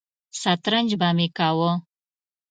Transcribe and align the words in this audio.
سترنج 0.39 0.89
به 0.99 1.09
مې 1.17 1.27
کاوه. 1.37 1.71